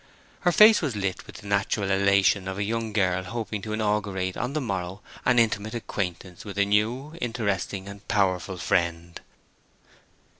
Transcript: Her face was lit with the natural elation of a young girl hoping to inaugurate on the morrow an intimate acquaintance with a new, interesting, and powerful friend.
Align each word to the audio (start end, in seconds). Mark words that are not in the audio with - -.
Her 0.39 0.51
face 0.51 0.81
was 0.81 0.95
lit 0.95 1.27
with 1.27 1.35
the 1.35 1.47
natural 1.47 1.91
elation 1.91 2.47
of 2.47 2.57
a 2.57 2.63
young 2.63 2.91
girl 2.91 3.21
hoping 3.23 3.61
to 3.61 3.71
inaugurate 3.71 4.35
on 4.35 4.53
the 4.53 4.59
morrow 4.59 5.01
an 5.27 5.37
intimate 5.37 5.75
acquaintance 5.75 6.43
with 6.43 6.57
a 6.57 6.65
new, 6.65 7.15
interesting, 7.21 7.87
and 7.87 8.07
powerful 8.07 8.57
friend. 8.57 9.21